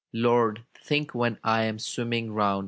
[0.13, 0.63] "Lord!
[0.83, 2.59] think when I am swimming round.